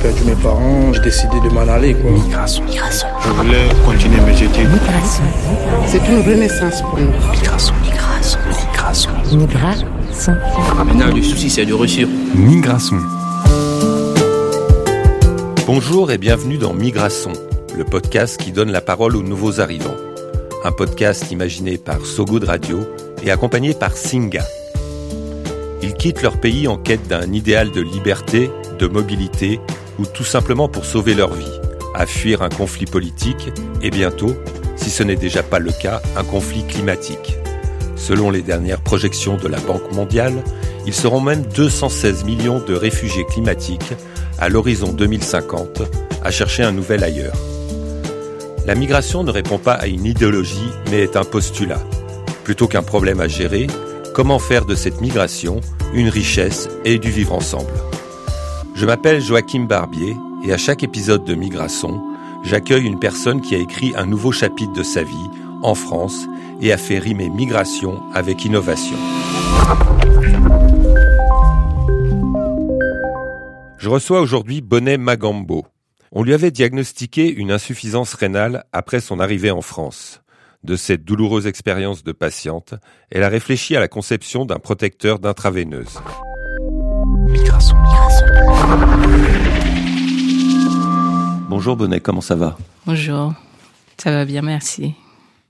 [0.00, 1.94] perdu mes parents, j'ai décidé de m'en aller.
[1.94, 2.10] Quoi.
[2.10, 2.64] Migration.
[2.64, 3.08] Migration.
[3.22, 4.68] Je voulais continuer mes études.
[4.70, 5.24] Migration.
[5.86, 7.10] C'est une renaissance pour nous.
[7.30, 7.74] Migration.
[7.82, 8.38] Migration.
[8.48, 9.10] Migration.
[9.32, 9.86] Migration.
[10.84, 12.08] Maintenant, le souci, c'est de réussir.
[12.34, 12.96] Migration.
[15.66, 17.32] Bonjour et bienvenue dans Migration,
[17.76, 19.96] le podcast qui donne la parole aux nouveaux arrivants.
[20.64, 22.80] Un podcast imaginé par Sogo de Radio
[23.22, 24.44] et accompagné par Singa.
[25.82, 29.60] Ils quittent leur pays en quête d'un idéal de liberté, de mobilité
[30.00, 31.60] ou tout simplement pour sauver leur vie,
[31.94, 33.50] à fuir un conflit politique
[33.82, 34.34] et bientôt,
[34.76, 37.36] si ce n'est déjà pas le cas, un conflit climatique.
[37.96, 40.42] Selon les dernières projections de la Banque mondiale,
[40.86, 43.92] ils seront même 216 millions de réfugiés climatiques
[44.38, 45.82] à l'horizon 2050
[46.24, 47.36] à chercher un nouvel ailleurs.
[48.66, 51.82] La migration ne répond pas à une idéologie mais est un postulat.
[52.44, 53.66] Plutôt qu'un problème à gérer,
[54.14, 55.60] comment faire de cette migration
[55.92, 57.72] une richesse et du vivre ensemble?
[58.80, 62.02] Je m'appelle Joachim Barbier et à chaque épisode de Migration,
[62.42, 65.28] j'accueille une personne qui a écrit un nouveau chapitre de sa vie
[65.62, 66.26] en France
[66.62, 68.96] et a fait rimer migration avec innovation.
[73.76, 75.66] Je reçois aujourd'hui Bonnet Magambo.
[76.10, 80.22] On lui avait diagnostiqué une insuffisance rénale après son arrivée en France.
[80.64, 82.72] De cette douloureuse expérience de patiente,
[83.10, 86.00] elle a réfléchi à la conception d'un protecteur d'intraveineuse.
[87.28, 87.76] Migration.
[87.76, 88.29] Migration.
[91.48, 93.34] Bonjour Bonnet, comment ça va Bonjour,
[93.98, 94.94] ça va bien, merci.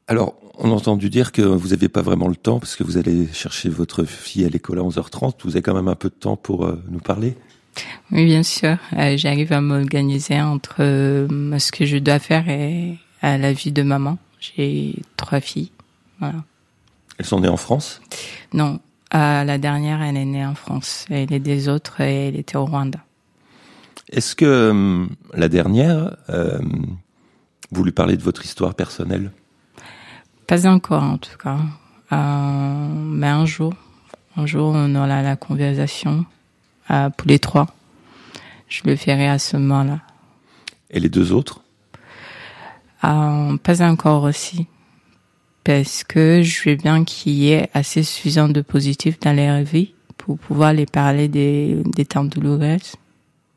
[0.09, 2.97] Alors, on a entendu dire que vous n'aviez pas vraiment le temps parce que vous
[2.97, 5.35] allez chercher votre fille à l'école à 11h30.
[5.45, 7.37] Vous avez quand même un peu de temps pour euh, nous parler?
[8.11, 8.77] Oui, bien sûr.
[8.95, 13.73] Euh, J'arrive à m'organiser entre euh, ce que je dois faire et à la vie
[13.73, 14.19] de maman.
[14.41, 15.71] J'ai trois filles.
[16.19, 16.43] Voilà.
[17.19, 18.01] Elles sont nées en France?
[18.53, 18.81] Non,
[19.15, 21.07] euh, la dernière, elle est née en France.
[21.11, 23.01] Et les deux autres, elle était au Rwanda.
[24.11, 26.59] Est-ce que euh, la dernière, euh,
[27.71, 29.31] vous lui parlez de votre histoire personnelle?
[30.47, 31.59] Pas encore, en tout cas.
[32.13, 33.73] Euh, mais un jour,
[34.37, 36.27] un jour, on aura la conversation
[36.91, 37.69] euh, pour les trois.
[38.69, 40.01] Je le ferai à ce moment-là.
[40.91, 41.63] Et les deux autres?
[43.05, 44.67] Euh, pas encore aussi.
[45.65, 49.93] Parce que je veux bien qu'il y ait assez suffisant de positifs dans leur vie
[50.17, 52.79] pour pouvoir les parler des, des temps douloureux.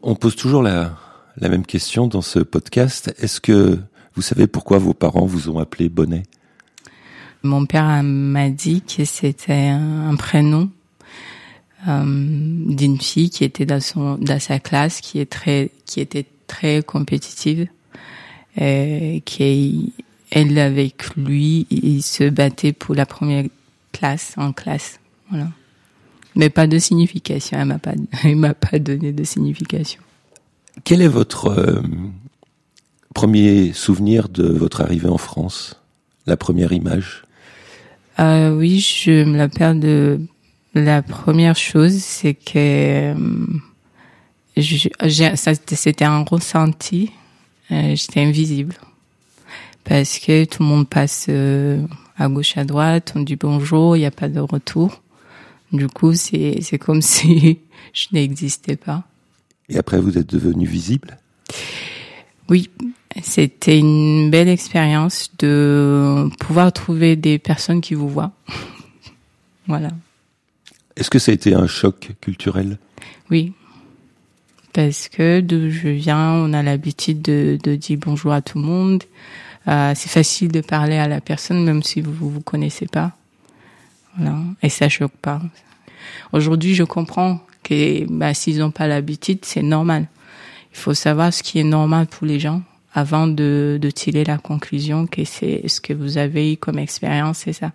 [0.01, 0.97] On pose toujours la,
[1.37, 3.13] la même question dans ce podcast.
[3.19, 3.79] Est-ce que
[4.15, 6.23] vous savez pourquoi vos parents vous ont appelé Bonnet?
[7.41, 10.69] Mon père m'a dit que c'était un, un prénom
[11.87, 16.25] euh, d'une fille qui était dans son dans sa classe, qui est très qui était
[16.47, 17.67] très compétitive,
[18.55, 19.93] et qui
[20.33, 23.45] elle avec lui, il se battait pour la première
[23.91, 24.99] classe en classe,
[25.29, 25.47] voilà.
[26.35, 30.01] Mais pas de signification, elle m'a pas elle m'a pas donné de signification.
[30.83, 31.81] Quel est votre euh,
[33.13, 35.79] premier souvenir de votre arrivée en France?
[36.25, 37.23] La première image?
[38.19, 40.19] Euh, oui, je me rappelle de
[40.73, 43.45] la première chose, c'est que euh,
[45.67, 47.11] c'était un ressenti.
[47.71, 48.75] Euh, J'étais invisible
[49.83, 51.81] parce que tout le monde passe euh,
[52.17, 55.01] à gauche à droite, on dit bonjour, il n'y a pas de retour.
[55.71, 57.59] Du coup, c'est c'est comme si
[57.93, 59.03] je n'existais pas.
[59.69, 61.17] Et après, vous êtes devenu visible?
[62.49, 62.69] Oui,
[63.21, 68.31] c'était une belle expérience de pouvoir trouver des personnes qui vous voient.
[69.67, 69.89] voilà.
[70.95, 72.77] Est-ce que ça a été un choc culturel?
[73.31, 73.53] Oui.
[74.73, 78.65] Parce que d'où je viens, on a l'habitude de, de dire bonjour à tout le
[78.65, 79.03] monde.
[79.67, 83.11] Euh, c'est facile de parler à la personne, même si vous vous connaissez pas.
[84.61, 85.41] Et ça choque pas.
[86.31, 90.07] Aujourd'hui, je comprends que bah, s'ils n'ont pas l'habitude, c'est normal.
[90.71, 92.61] Il faut savoir ce qui est normal pour les gens
[92.93, 97.39] avant de, de tirer la conclusion que c'est ce que vous avez eu comme expérience,
[97.39, 97.71] c'est ça.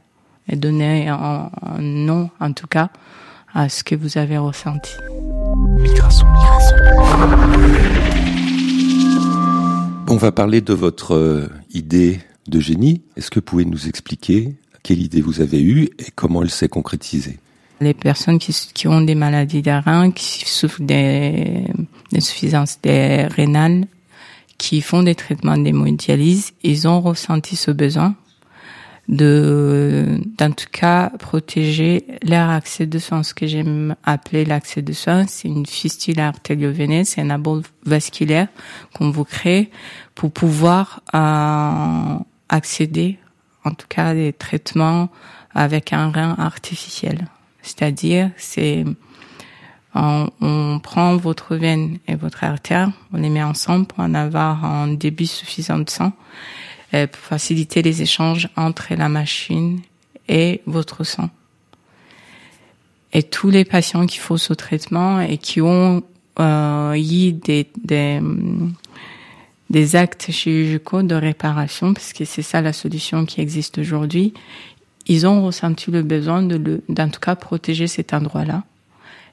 [0.49, 2.91] Et donner un, un nom, en tout cas,
[3.55, 4.93] à ce que vous avez ressenti.
[5.79, 6.27] Migration.
[6.27, 8.08] Migration.
[10.11, 13.03] On va parler de votre euh, idée de génie.
[13.17, 16.69] Est-ce que vous pouvez nous expliquer quelle idée vous avez eue et comment elle s'est
[16.69, 17.39] concrétisée?
[17.81, 21.65] Les personnes qui, ont des maladies des qui souffrent des-
[22.11, 23.87] d'insuffisance des rénales,
[24.57, 28.17] qui font des traitements d'hémodialyse, ils ont ressenti ce besoin
[29.09, 33.23] de, d'en tout cas, protéger leur accès de soins.
[33.23, 38.49] Ce que j'aime appeler l'accès de soins, c'est une fistule artério-veineuse, c'est un abole vasculaire
[38.95, 39.71] qu'on vous crée
[40.15, 42.19] pour pouvoir euh,
[42.49, 43.19] accéder,
[43.65, 45.09] en tout cas, à des traitements
[45.55, 47.27] avec un rein artificiel.
[47.63, 48.85] C'est-à-dire, c'est
[49.95, 54.65] on, on prend votre veine et votre artère, on les met ensemble pour en avoir
[54.65, 56.13] un débit suffisant de sang,
[56.91, 59.81] pour faciliter les échanges entre la machine
[60.29, 61.31] et votre sang.
[63.13, 66.03] Et tous les patients qui font ce traitement et qui ont
[66.39, 68.21] euh, eu des, des,
[69.71, 74.35] des actes chirurgicaux de réparation, parce que c'est ça la solution qui existe aujourd'hui,
[75.07, 78.65] ils ont ressenti le besoin de le, d'en tout cas protéger cet endroit-là.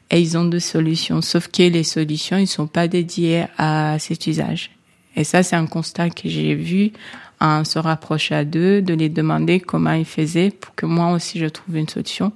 [0.10, 4.28] Et ils ont des solutions, sauf que les solutions, ils sont pas dédiées à cet
[4.28, 4.75] usage.
[5.16, 6.92] Et ça, c'est un constat que j'ai vu
[7.40, 11.40] en se rapprocher à deux, de les demander comment ils faisaient pour que moi aussi
[11.40, 12.32] je trouve une solution.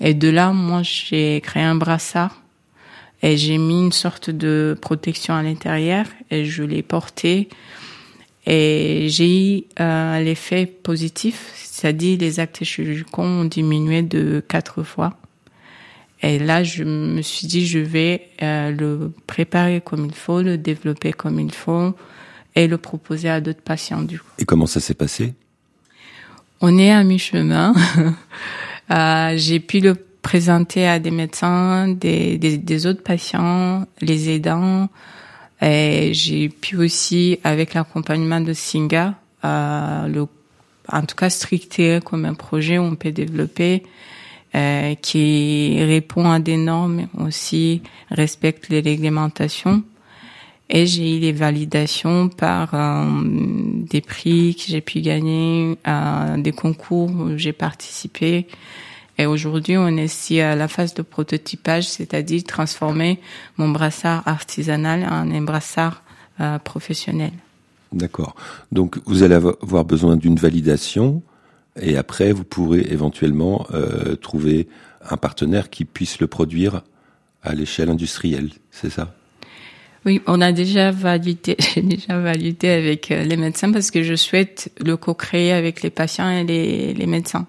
[0.00, 2.42] Et de là, moi, j'ai créé un brassard
[3.22, 7.48] et j'ai mis une sorte de protection à l'intérieur et je l'ai porté
[8.46, 15.16] et j'ai eu euh, l'effet positif, c'est-à-dire les actes chirurgicaux ont diminué de quatre fois.
[16.22, 20.58] Et là, je me suis dit, je vais euh, le préparer comme il faut, le
[20.58, 21.94] développer comme il faut
[22.54, 24.26] et le proposer à d'autres patients du coup.
[24.38, 25.34] Et comment ça s'est passé?
[26.60, 27.74] On est à mi-chemin.
[28.90, 34.88] euh, j'ai pu le présenter à des médecins, des, des, des autres patients, les aidants.
[35.60, 39.14] Et j'ai pu aussi, avec l'accompagnement de Singa,
[39.44, 40.26] euh, le,
[40.88, 43.82] en tout cas stricter comme un projet où on peut développer,
[44.54, 49.82] euh, qui répond à des normes aussi, respecte les réglementations.
[50.70, 56.52] Et j'ai eu les validations par euh, des prix que j'ai pu gagner, euh, des
[56.52, 58.46] concours où j'ai participé.
[59.18, 63.20] Et aujourd'hui, on est ici à la phase de prototypage, c'est-à-dire transformer
[63.58, 66.02] mon brassard artisanal en un brassard
[66.40, 67.32] euh, professionnel.
[67.92, 68.34] D'accord.
[68.72, 71.22] Donc vous allez avoir besoin d'une validation
[71.80, 73.66] et après vous pourrez éventuellement
[74.20, 74.66] trouver
[75.08, 76.82] un partenaire qui puisse le produire
[77.44, 79.14] à l'échelle industrielle, c'est ça?
[80.06, 84.14] Oui, on a déjà validé, j'ai déjà validé avec euh, les médecins parce que je
[84.14, 87.46] souhaite le co-créer avec les patients et les, les médecins.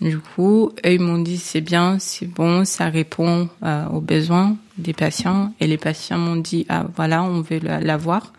[0.00, 4.56] Du coup, eux, ils m'ont dit c'est bien, c'est bon, ça répond euh, aux besoins
[4.78, 5.52] des patients.
[5.60, 8.32] Et les patients m'ont dit ah voilà, on veut l'avoir.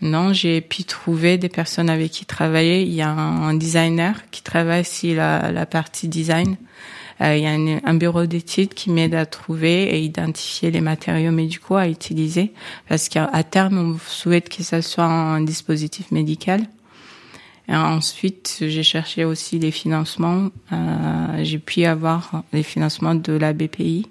[0.00, 2.82] Non, j'ai pu trouver des personnes avec qui travailler.
[2.82, 6.56] Il y a un, designer qui travaille sur la partie design.
[7.20, 11.32] Euh, il y a un, bureau d'études qui m'aide à trouver et identifier les matériaux
[11.32, 12.52] médicaux à utiliser
[12.88, 16.66] parce qu'à terme, on souhaite que ça soit un dispositif médical.
[17.68, 20.50] Ensuite, j'ai cherché aussi les financements.
[20.72, 24.06] Euh, j'ai pu avoir les financements de la BPI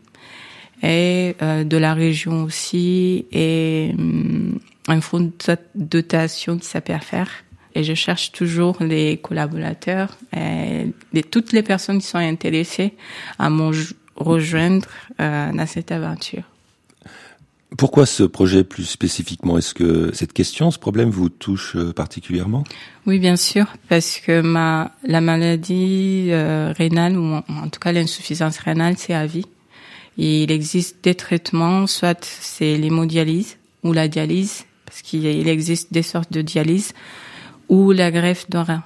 [0.83, 4.51] et euh, de la région aussi et euh,
[4.87, 7.29] un fonds de dotation qui s'appelle faire.
[7.75, 12.93] Et je cherche toujours les collaborateurs et les, toutes les personnes qui sont intéressées
[13.39, 13.71] à me
[14.15, 14.87] rejoindre
[15.19, 16.43] euh, dans cette aventure.
[17.77, 19.57] Pourquoi ce projet plus spécifiquement?
[19.57, 22.65] Est-ce que cette question, ce problème vous touche euh, particulièrement?
[23.05, 28.57] Oui, bien sûr, parce que ma la maladie euh, rénale ou en tout cas l'insuffisance
[28.57, 29.45] rénale, c'est à vie.
[30.17, 36.03] Et il existe des traitements, soit c'est l'hémodialyse ou la dialyse, parce qu'il existe des
[36.03, 36.91] sortes de dialyse,
[37.71, 38.83] ou la greffe de rein.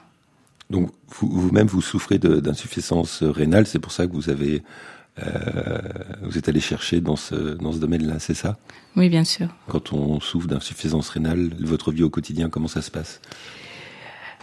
[0.69, 4.63] Donc vous-même vous, vous souffrez d'insuffisance rénale, c'est pour ça que vous avez
[5.17, 5.79] euh,
[6.23, 8.57] vous êtes allé chercher dans ce, dans ce domaine-là, c'est ça?
[8.97, 9.47] Oui, bien sûr.
[9.67, 13.21] Quand on souffre d'insuffisance rénale, votre vie au quotidien, comment ça se passe?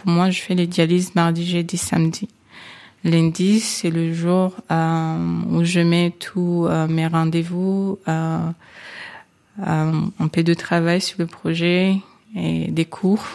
[0.05, 2.27] Moi, je fais les dialyses mardi, jeudi, samedi.
[3.03, 8.53] Lundi, c'est le jour euh, où je mets tous euh, mes rendez-vous, un
[10.31, 11.97] peu de travail sur le projet
[12.35, 13.27] et des cours.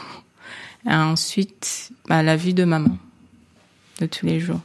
[0.89, 2.97] Ensuite, bah, la vie de maman,
[4.01, 4.61] de tous les jours.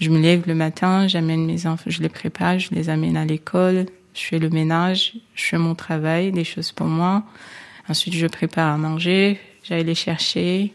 [0.00, 3.24] Je me lève le matin, j'amène mes enfants, je les prépare, je les amène à
[3.24, 7.22] l'école, je fais le ménage, je fais mon travail, des choses pour moi.
[7.88, 10.72] Ensuite, je prépare à manger, j'aille les chercher.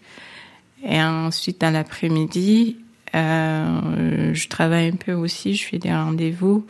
[0.84, 2.77] Et ensuite, dans l'après-midi,
[3.15, 6.65] euh, je travaille un peu aussi, je fais des rendez-vous.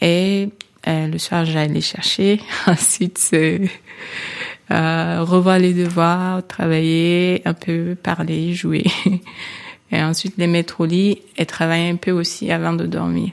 [0.00, 0.48] Et
[0.88, 2.40] euh, le soir, j'aille les chercher.
[2.66, 3.70] ensuite, c'est
[4.70, 8.84] euh, revoir les devoirs, travailler, un peu parler, jouer.
[9.92, 13.32] et ensuite les mettre au lit et travailler un peu aussi avant de dormir.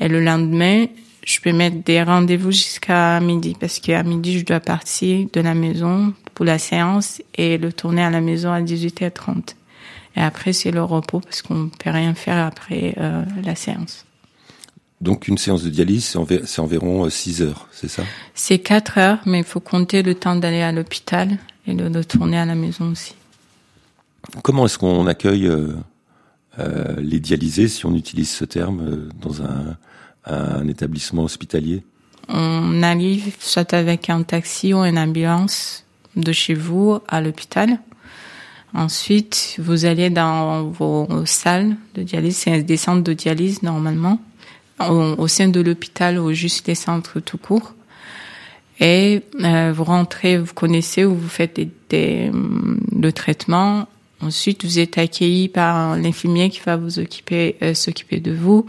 [0.00, 0.86] Et le lendemain,
[1.24, 5.54] je peux mettre des rendez-vous jusqu'à midi parce qu'à midi, je dois partir de la
[5.54, 9.54] maison pour la séance et le tourner à la maison à 18h30.
[10.16, 14.04] Et après, c'est le repos parce qu'on ne peut rien faire après euh, la séance.
[15.02, 18.04] Donc une séance de dialyse, c'est environ 6 heures, c'est ça?
[18.34, 22.02] C'est 4 heures, mais il faut compter le temps d'aller à l'hôpital et de, de
[22.04, 23.16] tourner à la maison aussi.
[24.44, 25.74] Comment est-ce qu'on accueille euh,
[26.60, 29.76] euh, les dialysés, si on utilise ce terme, euh, dans un,
[30.24, 31.82] un établissement hospitalier?
[32.28, 37.80] On arrive soit avec un taxi ou une ambulance de chez vous à l'hôpital.
[38.72, 44.20] Ensuite, vous allez dans vos salles de dialyse, c'est des centres de dialyse normalement,
[44.90, 47.74] au, au sein de l'hôpital ou juste des centres tout court.
[48.80, 52.30] Et euh, vous rentrez, vous connaissez ou vous faites des,
[52.98, 53.86] le traitement.
[54.20, 58.66] Ensuite, vous êtes accueilli par l'infirmier qui va vous occuper, euh, s'occuper de vous.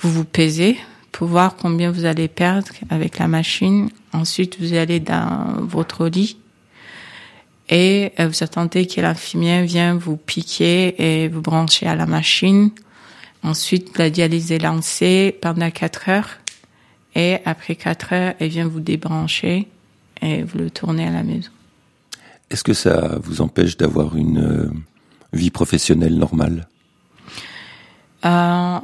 [0.00, 0.76] Vous vous pesez
[1.12, 3.90] pour voir combien vous allez perdre avec la machine.
[4.12, 6.36] Ensuite, vous allez dans votre lit
[7.70, 12.70] et euh, vous attendez que l'infirmier vienne vous piquer et vous brancher à la machine.
[13.42, 16.38] Ensuite, la dialyse est lancée pendant 4 heures.
[17.14, 19.68] Et après 4 heures, elle vient vous débrancher
[20.20, 21.50] et vous le tournez à la maison.
[22.50, 24.70] Est-ce que ça vous empêche d'avoir une euh,
[25.32, 26.68] vie professionnelle normale?
[28.24, 28.78] Euh,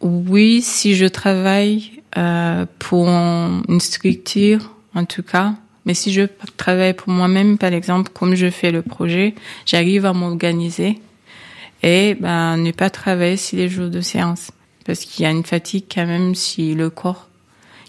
[0.00, 5.54] Oui, si je travaille euh, pour une structure, en tout cas.
[5.84, 6.22] Mais si je
[6.56, 9.34] travaille pour moi-même, par exemple, comme je fais le projet,
[9.64, 10.98] j'arrive à m'organiser
[11.86, 14.50] et ben, ne pas travailler si les jours de séance.
[14.84, 17.28] Parce qu'il y a une fatigue quand même si le corps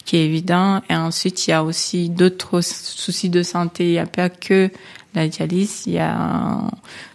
[0.05, 0.83] qui est évident.
[0.87, 3.87] Et ensuite, il y a aussi d'autres soucis de santé.
[3.87, 4.69] Il n'y a pas que
[5.15, 6.61] la dialyse, il y a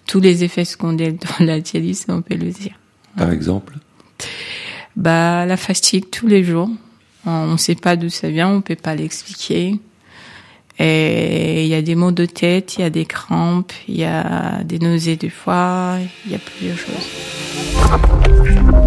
[0.08, 2.74] tous les effets secondaires de la dialyse, on peut le dire.
[3.16, 3.78] Par exemple?
[4.96, 6.68] Bah, la fatigue tous les jours.
[7.26, 9.78] On ne sait pas d'où ça vient, on peut pas l'expliquer.
[10.79, 14.05] Et il y a des maux de tête, il y a des crampes, il y
[14.05, 17.09] a des nausées des fois, il y a plusieurs choses.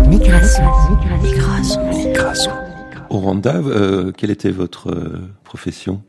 [0.07, 0.63] Migration.
[1.21, 1.89] Migration.
[1.91, 2.51] Migration.
[3.09, 6.01] Au Rwanda, euh, quelle était votre euh, profession?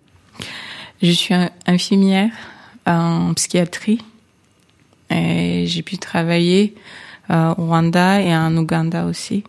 [1.03, 1.35] Je suis
[1.67, 2.31] infirmière
[2.87, 4.01] en psychiatrie
[5.11, 6.75] et j'ai pu travailler
[7.31, 9.45] euh, au Rwanda et en Ouganda aussi.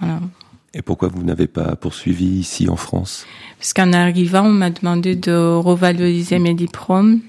[0.00, 0.20] Voilà.
[0.76, 3.26] Et pourquoi vous n'avez pas poursuivi ici en France?
[3.58, 7.20] Parce qu'en arrivant, on m'a demandé de revaloriser mes diplômes.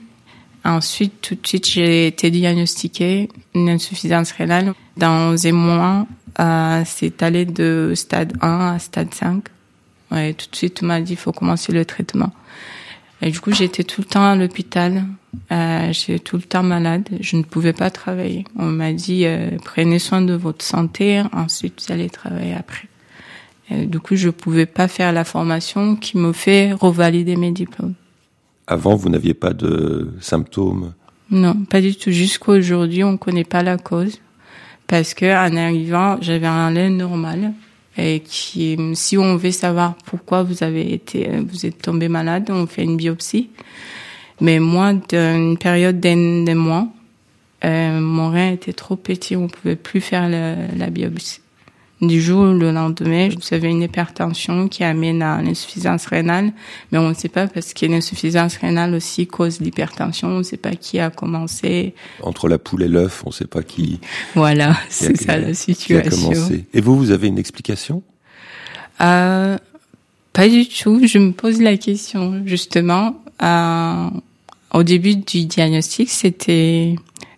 [0.65, 4.73] Ensuite, tout de suite, j'ai été diagnostiquée une insuffisance rénale.
[4.97, 6.07] Dans un mois,
[6.41, 9.45] euh, c'est allé de stade 1 à stade 5.
[10.11, 12.33] Ouais, tout de suite, on m'a dit, il faut commencer le traitement.
[13.21, 15.05] Et du coup, j'étais tout le temps à l'hôpital.
[15.53, 17.07] Euh, j'étais tout le temps malade.
[17.21, 18.43] Je ne pouvais pas travailler.
[18.57, 22.89] On m'a dit, euh, prenez soin de votre santé, ensuite vous allez travailler après.
[23.69, 27.95] Et du coup, je pouvais pas faire la formation qui me fait revalider mes diplômes.
[28.65, 30.93] Avant, vous n'aviez pas de symptômes?
[31.29, 32.11] Non, pas du tout.
[32.11, 34.19] Jusqu'à aujourd'hui, on connaît pas la cause.
[34.87, 37.53] Parce que, en arrivant, j'avais un lait normal.
[37.97, 42.67] Et qui, si on veut savoir pourquoi vous avez été, vous êtes tombé malade, on
[42.67, 43.49] fait une biopsie.
[44.39, 46.87] Mais moi, d'une période d'un mois,
[47.65, 51.41] euh, mon rein était trop petit, on pouvait plus faire la biopsie.
[51.99, 56.51] Du jour au lendemain, vous avez une hypertension qui amène à l'insuffisance rénale,
[56.91, 60.27] mais on ne sait pas parce que l'insuffisance rénale aussi cause l'hypertension.
[60.27, 61.95] On ne sait pas qui a commencé.
[62.21, 63.99] Entre la poule et l'œuf, on ne sait pas qui.
[64.35, 66.29] Voilà, c'est ça la Qui a situation.
[66.29, 66.65] commencé.
[66.71, 68.03] Et vous, vous avez une explication?
[69.01, 69.57] Euh,
[70.33, 71.01] pas du tout.
[71.03, 73.15] Je me pose la question justement.
[73.41, 74.09] Euh,
[74.71, 76.95] au début du diagnostic, c'était,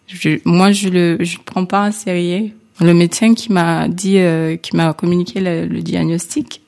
[0.07, 2.51] je, moi je le, je le prends pas en sérieux.
[2.81, 6.61] Le médecin qui m'a dit, euh, qui m'a communiqué le, diagnostic,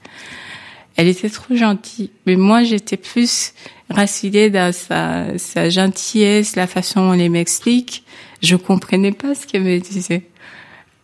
[0.98, 2.10] elle était trop gentille.
[2.26, 3.54] Mais moi, j'étais plus
[3.90, 8.04] rassurée dans sa, sa gentillesse, la façon dont elle m'explique.
[8.42, 10.24] Je comprenais pas ce qu'elle me disait.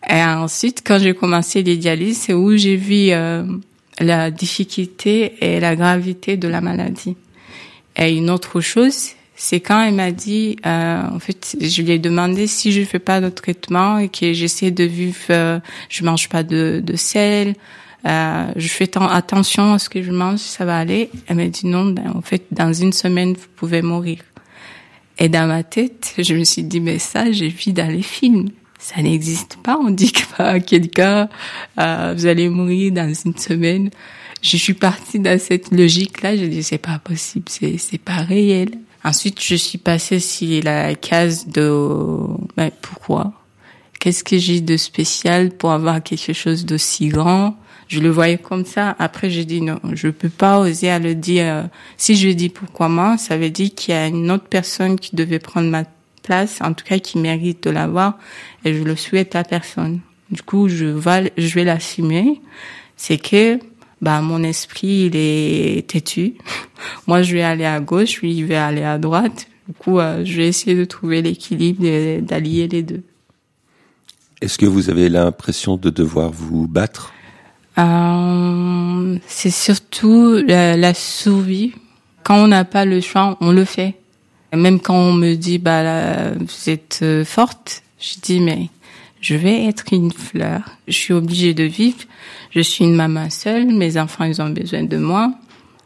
[0.09, 3.43] Et ensuite, quand j'ai commencé les dialyses, c'est où j'ai vu euh,
[3.99, 7.15] la difficulté et la gravité de la maladie.
[7.95, 12.00] Et une autre chose, c'est quand elle m'a dit, euh, en fait, je lui ai
[12.00, 16.27] demandé si je fais pas de traitement et que j'essaie de vivre, euh, je mange
[16.27, 17.53] pas de, de sel,
[18.08, 21.12] euh, je fais attention à ce que je mange, ça va aller.
[21.27, 24.17] Elle m'a dit non, ben, en fait, dans une semaine, vous pouvez mourir.
[25.20, 28.50] Et dans ma tête, je me suis dit, mais ça, j'ai vu dans les films.
[28.79, 29.77] Ça n'existe pas.
[29.79, 31.29] On dit que bah, quelqu'un,
[31.79, 33.91] euh, vous allez mourir dans une semaine.
[34.41, 36.36] Je suis partie dans cette logique-là.
[36.36, 38.70] Je dis, c'est pas possible, c'est, c'est pas réel.
[39.03, 41.69] Ensuite, je suis passée sur la case de,
[42.55, 43.33] ben, pourquoi?
[43.99, 47.55] Qu'est-ce que j'ai de spécial pour avoir quelque chose d'aussi grand?
[47.87, 48.95] Je le voyais comme ça.
[48.99, 51.69] Après, j'ai dit non, je peux pas oser à le dire.
[51.95, 55.15] Si je dis pourquoi moi, ça veut dire qu'il y a une autre personne qui
[55.15, 55.83] devait prendre ma
[56.21, 58.17] place, en tout cas qui mérite de l'avoir,
[58.65, 60.01] et je le souhaite à personne.
[60.29, 62.41] Du coup, je vais, je vais l'assumer.
[62.97, 63.57] C'est que,
[64.01, 66.35] bah, mon esprit, il est têtu.
[67.07, 69.47] Moi, je vais aller à gauche, lui, il va aller à droite.
[69.67, 73.03] Du coup, euh, je vais essayer de trouver l'équilibre, et d'allier les deux.
[74.41, 77.11] Est-ce que vous avez l'impression de devoir vous battre?
[77.79, 81.73] Euh, c'est surtout la, la survie.
[82.23, 83.95] Quand on n'a pas le choix, on le fait.
[84.53, 88.69] Même quand on me dit, bah, là, vous êtes euh, forte, je dis, mais
[89.21, 90.62] je vais être une fleur.
[90.88, 92.00] Je suis obligée de vivre.
[92.51, 93.65] Je suis une maman seule.
[93.67, 95.33] Mes enfants, ils ont besoin de moi.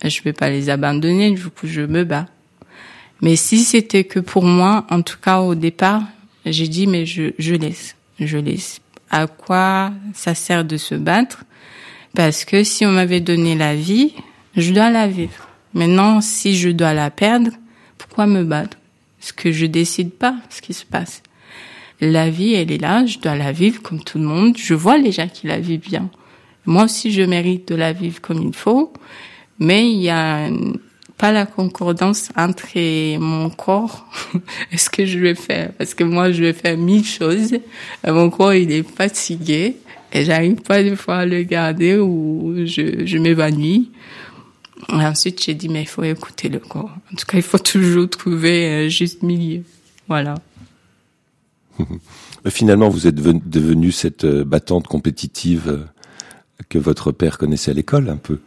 [0.03, 1.31] Je vais pas les abandonner.
[1.31, 2.27] Du coup, je me bats.
[3.21, 6.03] Mais si c'était que pour moi, en tout cas au départ,
[6.45, 7.95] j'ai dit, mais je, je laisse.
[8.19, 8.81] Je laisse.
[9.09, 11.43] À quoi ça sert de se battre?
[12.15, 14.13] Parce que si on m'avait donné la vie,
[14.57, 15.47] je dois la vivre.
[15.73, 17.51] Maintenant, si je dois la perdre,
[17.97, 18.77] pourquoi me battre?
[19.19, 21.21] Parce que je décide pas ce qui se passe.
[22.01, 24.57] La vie, elle est là, je dois la vivre comme tout le monde.
[24.57, 26.09] Je vois les gens qui la vivent bien.
[26.65, 28.91] Moi aussi, je mérite de la vivre comme il faut.
[29.59, 30.49] Mais il y a
[31.19, 34.07] pas la concordance entre mon corps
[34.71, 35.71] et ce que je vais faire?
[35.73, 37.53] Parce que moi, je vais faire mille choses.
[37.53, 39.77] Et mon corps, il est fatigué.
[40.11, 43.91] Et j'arrive pas des fois à le garder ou je, je m'évanouis.
[44.89, 46.89] Et ensuite, j'ai dit, mais il faut écouter le corps.
[47.13, 49.61] En tout cas, il faut toujours trouver juste milieu.
[50.07, 50.33] Voilà.
[52.49, 55.85] Finalement, vous êtes devenue cette euh, battante compétitive euh,
[56.69, 58.39] que votre père connaissait à l'école, un peu.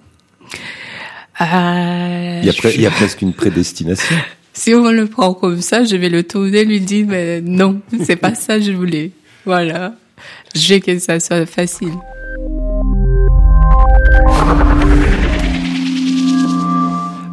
[1.41, 4.17] Euh, il, y a pre- il y a presque une prédestination.
[4.53, 8.17] si on le prend comme ça, je vais le tourner, lui dire, mais non, c'est
[8.17, 9.13] pas ça que je voulais.
[9.45, 9.95] Voilà.
[10.55, 11.93] Veux que ça soit facile.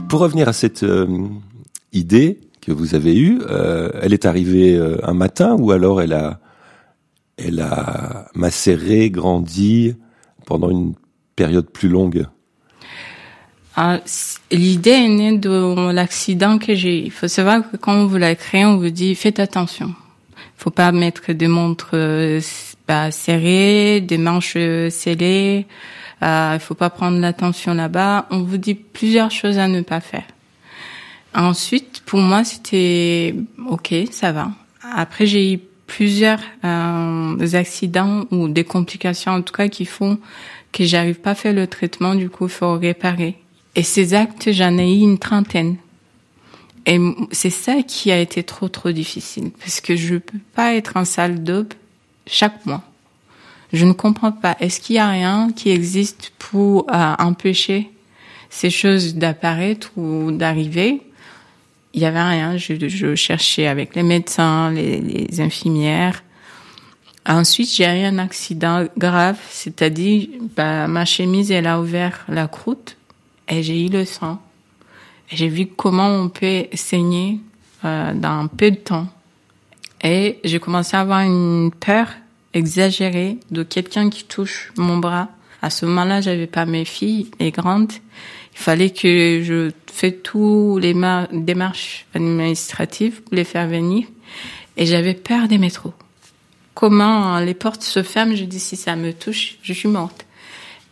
[0.10, 1.08] Pour revenir à cette euh,
[1.94, 6.14] idée que vous avez eue, euh, elle est arrivée euh, un matin ou alors elle
[6.14, 6.40] a,
[7.38, 9.96] elle a macéré, grandi
[10.46, 10.94] pendant une
[11.36, 12.26] période plus longue?
[13.76, 14.00] Ah,
[14.52, 17.04] L'idée est née de l'accident que j'ai eu.
[17.06, 19.96] Il faut savoir que quand on vous la crée, on vous dit faites attention.
[20.58, 22.42] Faut pas mettre des montres euh,
[22.88, 25.66] bah, serrées, des manches euh, scellées.
[26.22, 28.28] Euh, il faut pas prendre l'attention là-bas.
[28.30, 30.26] On vous dit plusieurs choses à ne pas faire.
[31.34, 33.36] Ensuite, pour moi, c'était
[33.68, 34.52] ok, ça va.
[34.84, 40.18] Après, j'ai eu plusieurs euh, accidents ou des complications, en tout cas, qui font
[40.72, 42.16] que j'arrive pas à faire le traitement.
[42.16, 43.38] Du coup, il faut réparer.
[43.76, 45.78] Et ces actes, j'en ai eu une trentaine.
[46.86, 47.00] Et
[47.32, 51.06] c'est ça qui a été trop trop difficile parce que je peux pas être en
[51.06, 51.74] salle d'aube
[52.26, 52.84] chaque mois.
[53.72, 54.58] Je ne comprends pas.
[54.60, 57.90] Est-ce qu'il y a rien qui existe pour euh, empêcher
[58.50, 61.02] ces choses d'apparaître ou d'arriver?
[61.94, 62.58] Il y avait rien.
[62.58, 66.24] Je, je cherchais avec les médecins, les, les infirmières.
[67.26, 72.98] Ensuite, j'ai eu un accident grave, c'est-à-dire bah, ma chemise elle a ouvert la croûte
[73.48, 74.42] et j'ai eu le sang.
[75.32, 77.40] Et J'ai vu comment on peut saigner
[77.86, 79.08] euh, dans peu de temps.
[80.04, 82.08] Et j'ai commencé à avoir une peur
[82.54, 85.30] exagérée de quelqu'un qui touche mon bras.
[85.62, 87.94] À ce moment-là, j'avais pas mes filles, les grandes.
[88.62, 94.06] Il fallait que je fais tous les ma- démarches administratives pour les faire venir.
[94.78, 95.94] Et j'avais peur des métros.
[96.76, 100.28] Comment les portes se ferment, je dis si ça me touche, je suis morte.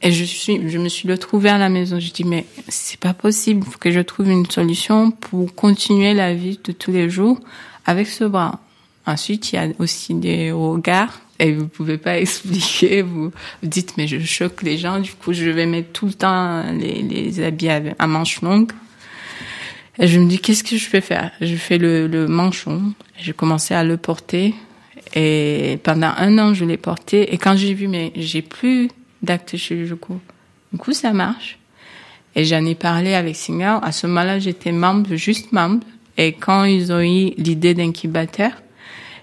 [0.02, 2.00] Et je suis, je me suis retrouvée à la maison.
[2.00, 3.64] Je dis mais c'est pas possible.
[3.68, 7.40] Il faut que je trouve une solution pour continuer la vie de tous les jours
[7.86, 8.60] avec ce bras.
[9.06, 13.02] Ensuite, il y a aussi des regards et vous pouvez pas expliquer.
[13.02, 13.32] Vous,
[13.64, 15.00] dites mais je choque les gens.
[15.00, 18.72] Du coup, je vais mettre tout le temps les, les habits à, manches longues.
[19.98, 21.32] Et je me dis qu'est-ce que je vais faire?
[21.42, 22.94] Je fais le, le manchon.
[23.18, 24.54] J'ai commencé à le porter
[25.16, 27.34] et pendant un an je l'ai porté.
[27.34, 28.90] Et quand j'ai vu mais j'ai plus
[29.22, 30.20] d'actes chirurgicaux,
[30.72, 31.58] du coup ça marche.
[32.36, 33.80] Et j'en ai parlé avec Singer.
[33.82, 35.86] À ce moment-là, j'étais membre, juste membre.
[36.16, 38.52] Et quand ils ont eu l'idée d'incubateur,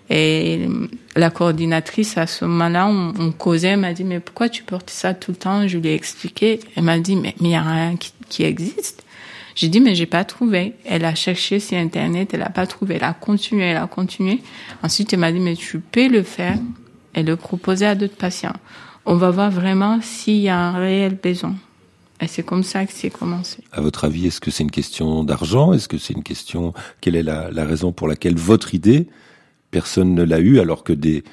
[0.08, 0.68] et
[1.16, 5.14] la coordinatrice, à ce moment-là, on, causait, elle m'a dit, mais pourquoi tu portes ça
[5.14, 5.66] tout le temps?
[5.66, 6.60] Je lui ai expliqué.
[6.76, 7.96] Elle m'a dit, mais il y a rien
[8.28, 9.04] qui, existe.
[9.56, 10.74] J'ai dit, mais j'ai pas trouvé.
[10.84, 12.96] Elle a cherché sur Internet, elle a pas trouvé.
[12.96, 14.42] Elle a continué, elle a continué.
[14.82, 16.58] Ensuite, elle m'a dit, mais tu peux le faire
[17.14, 18.54] et le proposer à d'autres patients.
[19.06, 21.54] On va voir vraiment s'il y a un réel besoin.
[22.20, 23.58] Et c'est comme ça que c'est commencé.
[23.72, 25.72] À votre avis, est-ce que c'est une question d'argent?
[25.72, 29.06] Est-ce que c'est une question Quelle est la raison pour laquelle votre idée,
[29.70, 31.24] personne ne l'a eue, alors que des,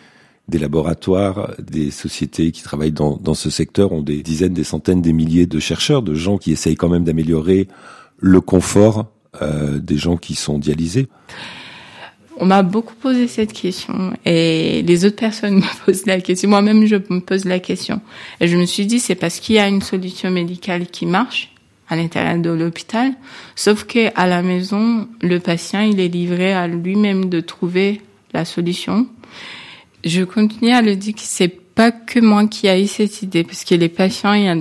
[0.49, 5.01] des laboratoires, des sociétés qui travaillent dans, dans ce secteur ont des dizaines, des centaines,
[5.01, 7.67] des milliers de chercheurs, de gens qui essayent quand même d'améliorer
[8.17, 9.07] le confort
[9.41, 11.07] euh, des gens qui sont dialysés
[12.37, 16.49] On m'a beaucoup posé cette question et les autres personnes me posent la question.
[16.49, 18.01] Moi-même, je me pose la question.
[18.39, 21.53] Et je me suis dit, c'est parce qu'il y a une solution médicale qui marche
[21.89, 23.13] à l'intérieur de l'hôpital,
[23.55, 28.01] sauf que à la maison, le patient, il est livré à lui-même de trouver
[28.33, 29.07] la solution.
[30.03, 33.43] Je continue à le dire que c'est pas que moi qui a eu cette idée,
[33.43, 34.55] parce que les patients, il y a,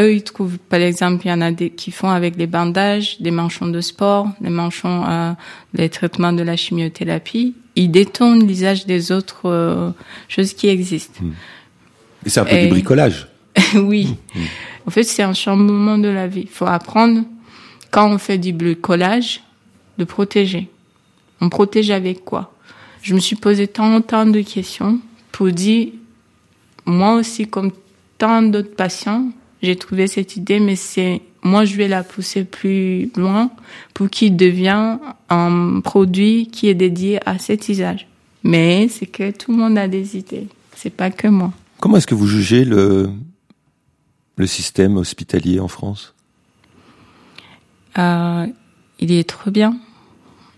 [0.00, 3.20] eux, ils trouvent, par exemple, il y en a des qui font avec les bandages,
[3.20, 5.32] des manchons de sport, les manchons, euh,
[5.74, 7.54] les traitements de la chimiothérapie.
[7.76, 9.90] Ils détournent l'usage des autres euh,
[10.28, 11.20] choses qui existent.
[12.26, 13.28] Et c'est un peu Et- du bricolage.
[13.74, 14.16] oui.
[14.86, 16.42] En fait, c'est un chamboulement de la vie.
[16.42, 17.22] Il faut apprendre,
[17.90, 19.42] quand on fait du bricolage,
[19.98, 20.68] de protéger.
[21.40, 22.52] On protège avec quoi?
[23.02, 25.00] Je me suis posé tant, tant de questions
[25.32, 25.88] pour dire,
[26.84, 27.72] moi aussi, comme
[28.18, 29.30] tant d'autres patients,
[29.62, 33.50] j'ai trouvé cette idée, mais c'est, moi, je vais la pousser plus loin
[33.94, 38.06] pour qu'il devienne un produit qui est dédié à cet usage.
[38.42, 40.48] Mais c'est que tout le monde a des idées.
[40.74, 41.52] C'est pas que moi.
[41.78, 43.10] Comment est-ce que vous jugez le,
[44.36, 46.14] le système hospitalier en France?
[47.98, 48.46] Euh,
[48.98, 49.76] il est trop bien.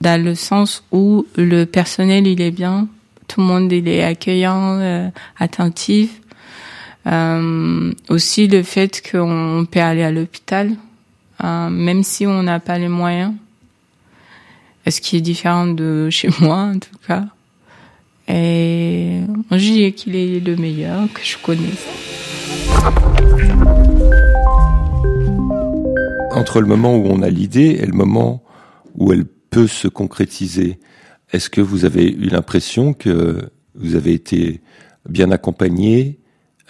[0.03, 2.89] Dans le sens où le personnel, il est bien.
[3.29, 6.21] Tout le monde, il est accueillant, euh, attentif.
[7.07, 10.73] Euh, aussi le fait qu'on peut aller à l'hôpital,
[11.45, 13.33] euh, même si on n'a pas les moyens.
[14.89, 17.27] Ce qui est différent de chez moi, en tout cas?
[18.27, 19.21] Et
[19.53, 21.87] je dirais qu'il est le meilleur que je connaisse.
[26.33, 28.43] Entre le moment où on a l'idée et le moment
[28.97, 30.81] où elle peut se concrétiser,
[31.31, 34.63] est-ce que vous avez eu l'impression que vous avez été
[35.09, 36.19] bien accompagné,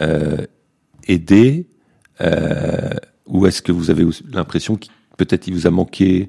[0.01, 0.45] euh,
[1.07, 1.68] aidé,
[2.21, 2.90] euh,
[3.27, 6.27] ou est-ce que vous avez l'impression que peut-être il vous a manqué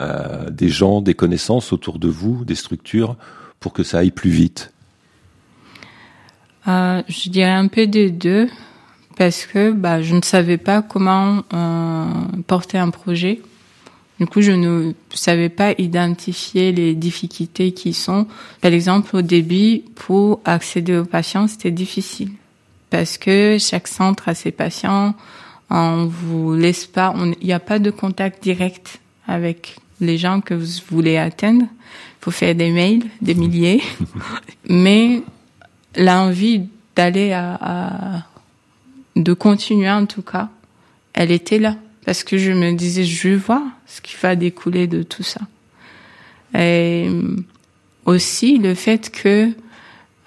[0.00, 3.16] euh, des gens, des connaissances autour de vous, des structures,
[3.58, 4.72] pour que ça aille plus vite?
[6.64, 8.48] Je dirais un peu des deux
[9.16, 11.42] parce que bah, je ne savais pas comment
[12.46, 13.40] porter un projet.
[14.22, 18.28] Du coup, je ne savais pas identifier les difficultés qui sont.
[18.60, 22.30] Par exemple, au début, pour accéder aux patients, c'était difficile
[22.88, 25.16] parce que chaque centre a ses patients.
[25.70, 30.54] On vous laisse pas, il n'y a pas de contact direct avec les gens que
[30.54, 31.64] vous voulez atteindre.
[31.64, 33.82] Il faut faire des mails, des milliers.
[34.68, 35.20] Mais
[35.96, 36.62] l'envie
[36.94, 38.22] d'aller à, à-
[39.16, 40.48] de continuer en tout cas,
[41.12, 45.02] elle était là parce que je me disais je voir ce qui va découler de
[45.02, 45.40] tout ça.
[46.54, 47.36] Et euh,
[48.04, 49.50] aussi le fait que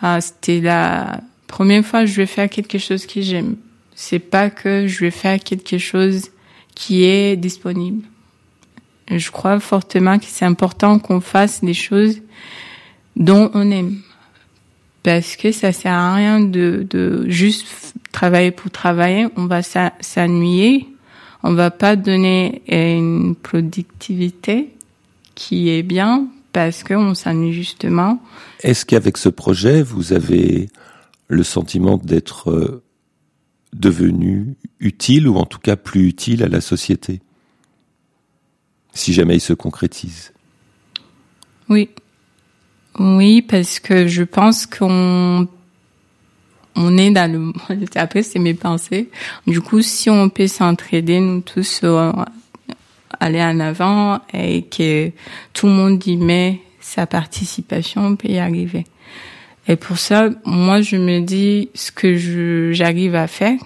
[0.02, 3.56] ah, c'était la première fois que je vais faire quelque chose que j'aime.
[3.96, 6.30] C'est pas que je vais faire quelque chose
[6.74, 8.04] qui est disponible.
[9.10, 12.22] Je crois fortement que c'est important qu'on fasse des choses
[13.16, 14.02] dont on aime
[15.06, 17.68] parce que ça sert à rien de, de juste
[18.12, 19.28] travailler pour travailler.
[19.38, 20.88] On va s'ennuyer.
[21.48, 24.74] On va pas donner une productivité
[25.36, 28.20] qui est bien parce qu'on s'ennuie justement.
[28.62, 30.70] Est-ce qu'avec ce projet, vous avez
[31.28, 32.84] le sentiment d'être euh,
[33.74, 37.22] devenu utile ou en tout cas plus utile à la société?
[38.96, 40.34] Si jamais il se concrétise.
[41.70, 41.92] Oui.
[42.98, 45.48] Oui, parce que je pense qu'on
[46.76, 47.54] on est dans le
[47.96, 49.10] après c'est mes pensées.
[49.48, 52.12] Du coup, si on peut s'entraider nous tous euh,
[53.20, 55.12] aller en avant et que
[55.54, 58.86] tout le monde y met sa participation, on peut y arriver.
[59.68, 63.58] Et pour ça, moi, je me dis ce que j'arrive à faire.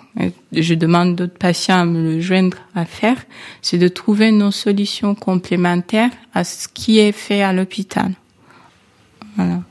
[0.54, 3.17] Je demande d'autres patients à me le joindre à faire,
[3.62, 8.13] c'est de trouver nos solutions complémentaires à ce qui est fait à l'hôpital.
[9.36, 9.62] Voilà.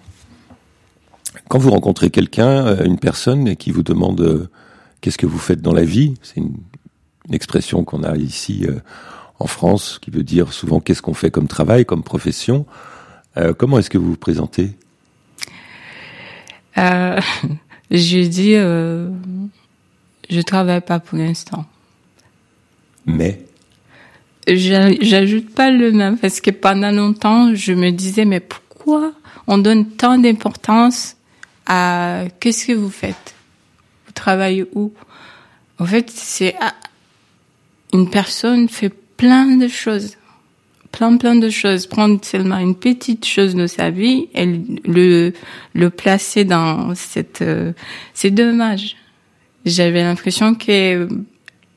[1.48, 4.48] Quand vous rencontrez quelqu'un, euh, une personne qui vous demande euh,
[5.00, 6.56] qu'est-ce que vous faites dans la vie, c'est une,
[7.28, 8.80] une expression qu'on a ici euh,
[9.38, 12.66] en France qui veut dire souvent qu'est-ce qu'on fait comme travail, comme profession.
[13.36, 14.76] Euh, comment est-ce que vous vous présentez?
[17.90, 21.64] Je dis, je travaille pas pour l'instant.
[23.06, 23.44] Mais?
[24.46, 29.12] J'a- J'ajoute pas le même parce que pendant longtemps, je me disais, mais pourquoi
[29.46, 31.16] on donne tant d'importance
[31.68, 33.34] à qu'est-ce que vous faites?
[34.06, 34.92] Vous travaillez où?
[35.78, 36.56] En fait, c'est
[37.92, 40.16] une personne fait plein de choses,
[40.90, 41.86] plein plein de choses.
[41.86, 44.46] Prendre seulement une petite chose de sa vie et
[44.84, 45.32] le
[45.74, 47.72] le placer dans cette, euh,
[48.14, 48.96] c'est dommage.
[49.64, 51.08] J'avais l'impression que euh,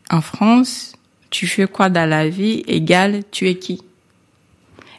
[0.10, 0.93] en France,
[1.30, 3.82] tu fais quoi dans la vie égale tu es qui?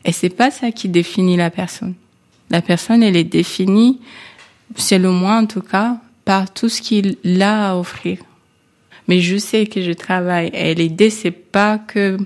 [0.05, 1.94] Et c'est pas ça qui définit la personne.
[2.50, 4.00] La personne, elle est définie,
[4.76, 8.18] selon moi en tout cas, par tout ce qu'il a à offrir.
[9.08, 10.50] Mais je sais que je travaille.
[10.54, 12.18] Et l'idée, c'est pas que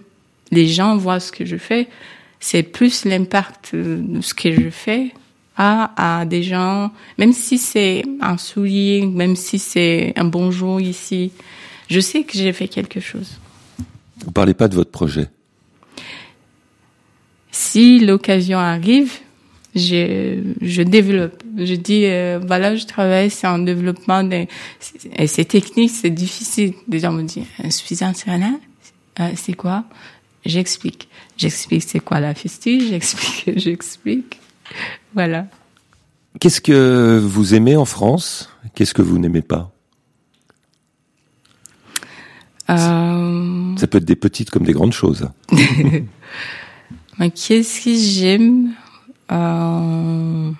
[0.50, 1.88] les gens voient ce que je fais,
[2.38, 5.12] c'est plus l'impact de ce que je fais
[5.56, 11.32] à, à des gens, même si c'est un soulier, même si c'est un bonjour ici,
[11.88, 13.38] je sais que j'ai fait quelque chose.
[14.24, 15.28] Vous parlez pas de votre projet.
[17.50, 19.12] Si l'occasion arrive,
[19.74, 21.42] je, je développe.
[21.56, 24.22] Je dis, euh, voilà, je travaille, c'est un développement.
[24.22, 24.48] Des,
[25.16, 26.74] et c'est technique, c'est difficile.
[26.86, 28.58] Des gens me disent, insuffisance rénale,
[29.20, 29.84] euh, c'est quoi?
[30.44, 31.08] J'explique.
[31.36, 34.38] J'explique c'est quoi la fistule, j'explique, j'explique.
[35.14, 35.46] Voilà.
[36.40, 38.50] Qu'est-ce que vous aimez en France?
[38.74, 39.72] Qu'est-ce que vous n'aimez pas?
[42.68, 45.28] Euh, Ça peut être des petites comme des grandes choses.
[47.18, 48.74] mais Qu'est-ce que j'aime?
[49.32, 50.50] Euh,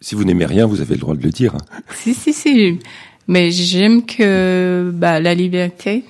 [0.00, 1.56] Si vous n'aimez rien, vous avez le droit de le dire.
[1.94, 2.78] Si, si, si.
[3.26, 6.04] Mais j'aime que bah, la liberté.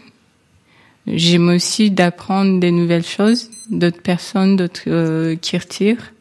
[1.07, 6.13] J'aime aussi d'apprendre des nouvelles choses, d'autres personnes, d'autres euh, qui retirent.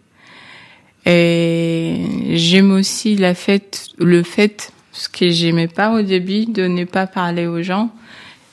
[1.05, 6.85] Et j'aime aussi la fête, le fait, ce que j'aimais pas au début, de ne
[6.85, 7.91] pas parler aux gens.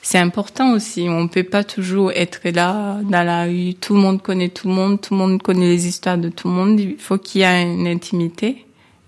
[0.01, 1.07] C'est important aussi.
[1.09, 3.73] On peut pas toujours être là dans la rue.
[3.73, 5.01] Tout le monde connaît tout le monde.
[5.01, 6.79] Tout le monde connaît les histoires de tout le monde.
[6.79, 8.64] Il faut qu'il y ait une intimité.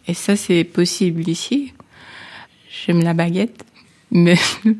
[0.07, 1.73] Et ça, c'est possible ici.
[2.69, 3.65] J'aime la baguette,
[4.11, 4.37] mais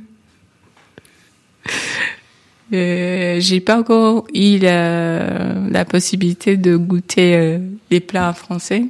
[2.74, 7.60] euh, j'ai pas encore eu la, la possibilité de goûter euh,
[7.92, 8.86] les plats français.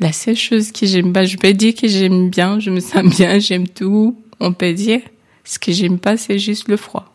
[0.00, 3.04] La seule chose que j'aime pas, je peux dire que j'aime bien, je me sens
[3.16, 5.00] bien, j'aime tout, on peut dire.
[5.44, 7.12] Ce que j'aime pas, c'est juste le froid.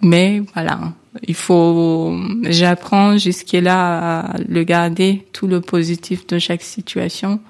[0.00, 7.40] Mais voilà, il faut, j'apprends jusqu'à à le garder, tout le positif de chaque situation,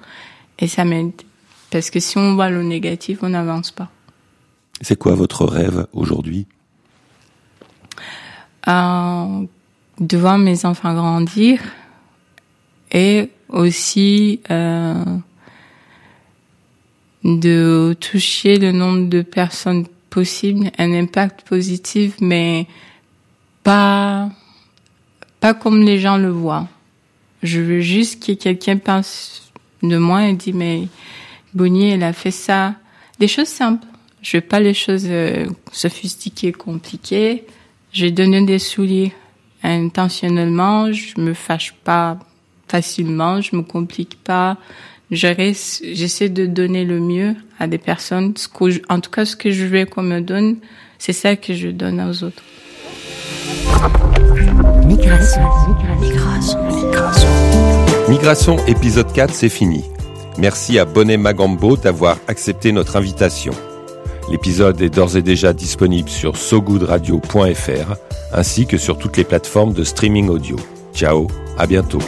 [0.59, 1.13] et ça m'aide.
[1.71, 3.89] Parce que si on voit le négatif, on n'avance pas.
[4.81, 6.47] C'est quoi votre rêve aujourd'hui?
[8.67, 9.45] Euh,
[9.99, 11.61] de voir mes enfants grandir
[12.91, 15.03] et aussi euh,
[17.23, 22.67] de toucher le nombre de personnes possible, un impact positif, mais
[23.65, 24.29] pas
[25.41, 26.69] pas comme les gens le voient.
[27.43, 29.51] Je veux juste que quelqu'un pense
[29.83, 30.87] de moi et dit mais
[31.53, 32.75] Bonnie, elle a fait ça.
[33.19, 33.87] Des choses simples.
[34.21, 37.45] Je veux pas les choses euh, sophistiquées, compliquées.
[37.91, 39.13] J'ai donné des souliers
[39.63, 40.91] intentionnellement.
[40.91, 42.19] Je me fâche pas
[42.67, 43.41] facilement.
[43.41, 44.57] Je me complique pas.
[45.11, 48.33] J'essaie de donner le mieux à des personnes.
[48.89, 50.57] En tout cas, ce que je veux qu'on me donne,
[50.97, 52.43] c'est ça que je donne aux autres.
[54.85, 55.41] Migration.
[55.99, 56.59] Migration.
[58.09, 59.83] Migration épisode 4, c'est fini.
[60.37, 63.53] Merci à Bonnet Magambo d'avoir accepté notre invitation.
[64.29, 67.95] L'épisode est d'ores et déjà disponible sur sogoodradio.fr
[68.33, 70.57] ainsi que sur toutes les plateformes de streaming audio.
[70.93, 71.27] Ciao,
[71.57, 71.99] à bientôt.